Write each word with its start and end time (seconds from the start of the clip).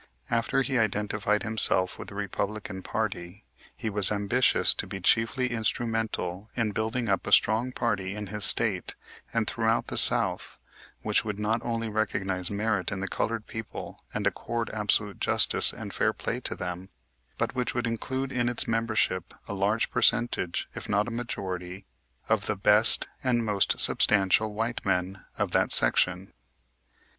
After 0.31 0.63
he 0.63 0.79
identified 0.79 1.43
himself 1.43 1.99
with 1.99 2.07
the 2.07 2.15
Republican 2.15 2.81
party 2.81 3.43
he 3.77 3.87
was 3.87 4.11
ambitious 4.11 4.73
to 4.73 4.87
be 4.87 4.99
chiefly 4.99 5.51
instrumental 5.51 6.49
in 6.55 6.71
building 6.71 7.07
up 7.07 7.27
a 7.27 7.31
strong 7.31 7.71
party 7.71 8.15
in 8.15 8.25
his 8.25 8.43
State 8.43 8.95
and 9.31 9.47
throughout 9.47 9.85
the 9.89 9.99
South 9.99 10.57
which 11.03 11.23
would 11.23 11.37
not 11.37 11.61
only 11.63 11.87
recognize 11.87 12.49
merit 12.49 12.91
in 12.91 12.99
the 12.99 13.07
colored 13.07 13.45
people 13.45 14.03
and 14.11 14.25
accord 14.25 14.71
absolute 14.71 15.19
justice 15.19 15.71
and 15.71 15.93
fair 15.93 16.13
play 16.13 16.39
to 16.39 16.55
them, 16.55 16.89
but 17.37 17.53
which 17.53 17.75
would 17.75 17.85
include 17.85 18.31
in 18.31 18.49
its 18.49 18.67
membership 18.67 19.35
a 19.47 19.53
large 19.53 19.91
percentage, 19.91 20.67
if 20.73 20.89
not 20.89 21.07
a 21.07 21.11
majority, 21.11 21.85
of 22.27 22.47
the 22.47 22.55
best 22.55 23.07
and 23.23 23.45
most 23.45 23.79
substantial 23.79 24.51
white 24.51 24.83
men 24.83 25.23
of 25.37 25.51
that 25.51 25.71
section. 25.71 26.33